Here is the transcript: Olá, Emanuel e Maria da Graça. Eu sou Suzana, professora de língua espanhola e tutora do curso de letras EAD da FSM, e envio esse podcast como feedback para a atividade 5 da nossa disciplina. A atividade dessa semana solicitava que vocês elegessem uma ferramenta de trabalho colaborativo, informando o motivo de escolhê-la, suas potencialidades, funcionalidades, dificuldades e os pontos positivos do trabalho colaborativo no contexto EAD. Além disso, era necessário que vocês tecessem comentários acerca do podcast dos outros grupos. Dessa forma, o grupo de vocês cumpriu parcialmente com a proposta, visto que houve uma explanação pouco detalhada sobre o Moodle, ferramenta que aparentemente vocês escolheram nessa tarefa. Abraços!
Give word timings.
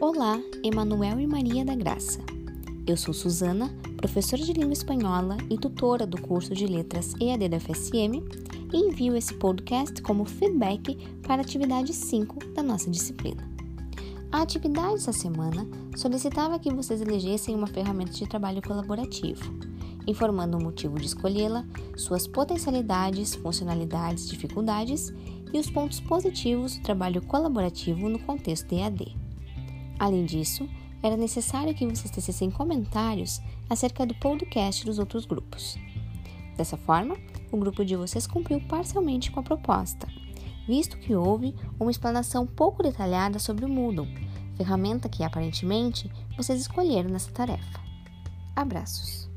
Olá, 0.00 0.40
Emanuel 0.64 1.20
e 1.20 1.26
Maria 1.26 1.62
da 1.62 1.74
Graça. 1.74 2.20
Eu 2.86 2.96
sou 2.96 3.12
Suzana, 3.12 3.70
professora 3.98 4.42
de 4.42 4.54
língua 4.54 4.72
espanhola 4.72 5.36
e 5.50 5.58
tutora 5.58 6.06
do 6.06 6.18
curso 6.22 6.54
de 6.54 6.66
letras 6.66 7.14
EAD 7.20 7.50
da 7.50 7.60
FSM, 7.60 8.24
e 8.72 8.78
envio 8.78 9.14
esse 9.14 9.34
podcast 9.34 10.00
como 10.00 10.24
feedback 10.24 10.96
para 11.20 11.36
a 11.36 11.40
atividade 11.42 11.92
5 11.92 12.52
da 12.54 12.62
nossa 12.62 12.90
disciplina. 12.90 13.46
A 14.32 14.40
atividade 14.40 14.94
dessa 14.94 15.12
semana 15.12 15.68
solicitava 15.94 16.58
que 16.58 16.72
vocês 16.72 17.02
elegessem 17.02 17.54
uma 17.54 17.66
ferramenta 17.66 18.12
de 18.12 18.26
trabalho 18.26 18.62
colaborativo, 18.62 19.52
informando 20.06 20.56
o 20.56 20.62
motivo 20.62 20.98
de 20.98 21.08
escolhê-la, 21.08 21.66
suas 21.94 22.26
potencialidades, 22.26 23.34
funcionalidades, 23.34 24.30
dificuldades 24.30 25.12
e 25.52 25.58
os 25.58 25.68
pontos 25.68 26.00
positivos 26.00 26.78
do 26.78 26.82
trabalho 26.84 27.20
colaborativo 27.20 28.08
no 28.08 28.18
contexto 28.18 28.72
EAD. 28.72 29.29
Além 30.00 30.24
disso, 30.24 30.66
era 31.02 31.14
necessário 31.14 31.74
que 31.74 31.84
vocês 31.84 32.10
tecessem 32.10 32.50
comentários 32.50 33.38
acerca 33.68 34.06
do 34.06 34.14
podcast 34.14 34.82
dos 34.86 34.98
outros 34.98 35.26
grupos. 35.26 35.76
Dessa 36.56 36.78
forma, 36.78 37.18
o 37.52 37.58
grupo 37.58 37.84
de 37.84 37.94
vocês 37.96 38.26
cumpriu 38.26 38.62
parcialmente 38.62 39.30
com 39.30 39.40
a 39.40 39.42
proposta, 39.42 40.08
visto 40.66 40.96
que 40.96 41.14
houve 41.14 41.54
uma 41.78 41.90
explanação 41.90 42.46
pouco 42.46 42.82
detalhada 42.82 43.38
sobre 43.38 43.66
o 43.66 43.68
Moodle, 43.68 44.08
ferramenta 44.56 45.06
que 45.06 45.22
aparentemente 45.22 46.10
vocês 46.34 46.62
escolheram 46.62 47.10
nessa 47.10 47.30
tarefa. 47.30 47.80
Abraços! 48.56 49.29